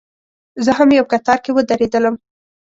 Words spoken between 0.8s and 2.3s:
یو کتار کې ودرېدلم.